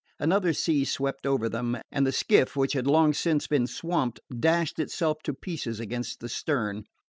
Another 0.19 0.51
sea 0.51 0.83
swept 0.83 1.27
over 1.27 1.47
them, 1.47 1.77
and 1.91 2.07
the 2.07 2.11
skiff, 2.11 2.55
which 2.55 2.73
had 2.73 2.87
long 2.87 3.13
since 3.13 3.45
been 3.45 3.67
swamped, 3.67 4.19
dashed 4.39 4.79
itself 4.79 5.19
to 5.25 5.31
pieces 5.35 5.79
against 5.79 6.21
the 6.21 6.27
stern. 6.27 6.85